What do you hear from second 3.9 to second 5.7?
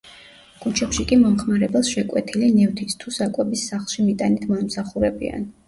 მიტანით მოემსახურებიან.